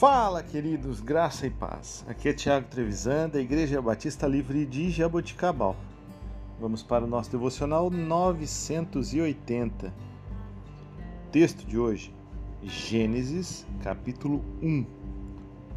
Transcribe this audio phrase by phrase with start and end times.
[0.00, 2.06] Fala, queridos, graça e paz.
[2.08, 5.76] Aqui é Tiago Trevisan, da Igreja Batista Livre de Jaboticabal.
[6.58, 9.92] Vamos para o nosso devocional 980.
[11.30, 12.14] Texto de hoje,
[12.62, 14.86] Gênesis, capítulo 1,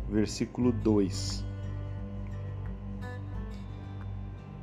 [0.09, 1.44] versículo 2.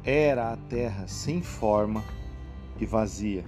[0.03, 2.03] Era a terra sem forma
[2.81, 3.45] e vazia.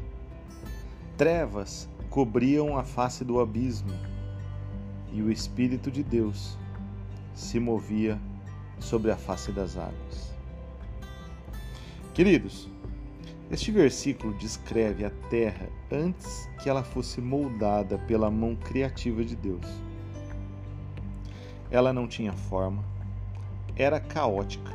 [1.17, 4.11] Trevas cobriam a face do abismo
[5.12, 6.57] e o Espírito de Deus
[7.34, 8.18] se movia
[8.79, 10.32] sobre a face das águas.
[12.14, 12.68] Queridos,
[13.50, 19.66] este versículo descreve a terra antes que ela fosse moldada pela mão criativa de Deus.
[21.71, 22.85] Ela não tinha forma,
[23.76, 24.72] era caótica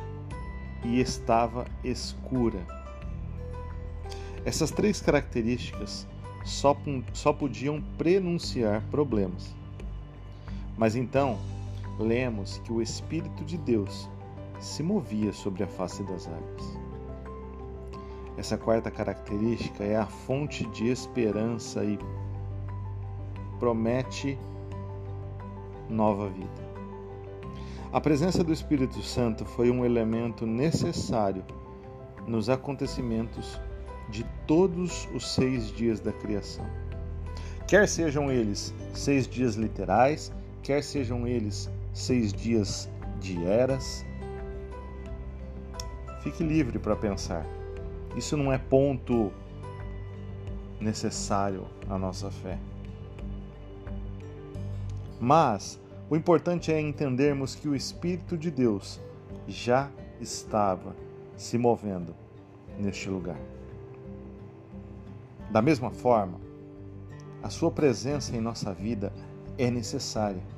[0.84, 2.64] e estava escura.
[4.44, 6.06] Essas três características
[6.44, 6.76] só,
[7.12, 9.57] só podiam prenunciar problemas.
[10.78, 11.36] Mas então,
[11.98, 14.08] lemos que o Espírito de Deus
[14.60, 16.78] se movia sobre a face das águas.
[18.36, 21.98] Essa quarta característica é a fonte de esperança e
[23.58, 24.38] promete
[25.90, 26.68] nova vida.
[27.92, 31.44] A presença do Espírito Santo foi um elemento necessário
[32.26, 33.60] nos acontecimentos
[34.08, 36.66] de todos os seis dias da criação.
[37.66, 40.32] Quer sejam eles seis dias literais,
[40.68, 44.04] quer sejam eles seis dias de eras.
[46.22, 47.46] Fique livre para pensar.
[48.14, 49.32] Isso não é ponto
[50.78, 52.58] necessário à nossa fé.
[55.18, 55.80] Mas
[56.10, 59.00] o importante é entendermos que o Espírito de Deus
[59.46, 59.88] já
[60.20, 60.94] estava
[61.34, 62.14] se movendo
[62.78, 63.40] neste lugar.
[65.50, 66.38] Da mesma forma,
[67.42, 69.10] a Sua presença em nossa vida
[69.56, 70.57] é necessária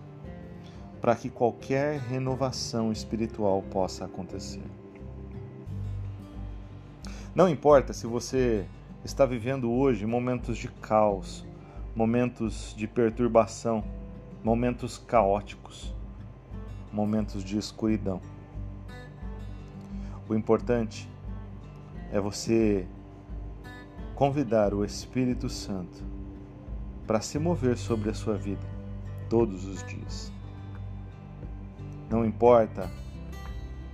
[1.00, 4.62] para que qualquer renovação espiritual possa acontecer.
[7.34, 8.66] Não importa se você
[9.04, 11.46] está vivendo hoje momentos de caos,
[11.94, 13.82] momentos de perturbação,
[14.44, 15.94] momentos caóticos,
[16.92, 18.20] momentos de escuridão.
[20.28, 21.08] O importante
[22.12, 22.86] é você
[24.14, 26.04] convidar o Espírito Santo
[27.06, 28.66] para se mover sobre a sua vida
[29.28, 30.39] todos os dias.
[32.10, 32.90] Não importa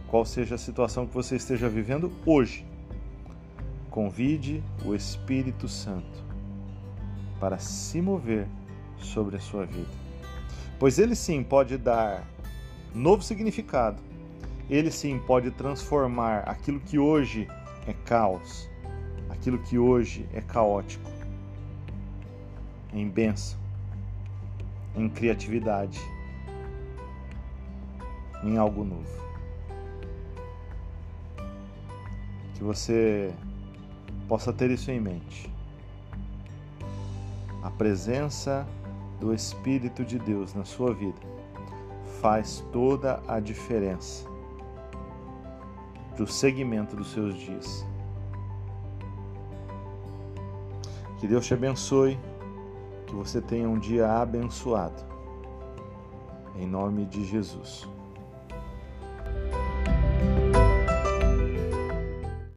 [0.09, 2.67] qual seja a situação que você esteja vivendo hoje,
[3.91, 6.25] convide o Espírito Santo
[7.39, 8.49] para se mover
[8.97, 9.91] sobre a sua vida.
[10.79, 12.27] Pois ele sim pode dar
[12.95, 14.03] novo significado,
[14.71, 17.47] ele sim pode transformar aquilo que hoje
[17.87, 18.67] é caos,
[19.29, 21.11] aquilo que hoje é caótico,
[22.95, 23.59] em bênção,
[24.97, 26.01] em criatividade
[28.43, 29.27] em algo novo.
[32.55, 33.35] Que você
[34.29, 35.51] possa ter isso em mente.
[37.63, 38.67] A presença
[39.21, 41.21] do Espírito de Deus na sua vida
[42.21, 44.27] faz toda a diferença
[46.15, 47.87] para o segmento dos seus dias.
[51.19, 52.19] Que Deus te abençoe,
[53.07, 55.03] que você tenha um dia abençoado.
[56.57, 57.89] Em nome de Jesus.